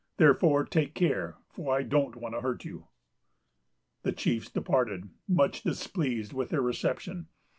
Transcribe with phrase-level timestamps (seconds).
[0.17, 2.87] Therefore take care, for I don't want to hurt you."
[4.01, 7.27] The chiefs departed, much displeased with their reception.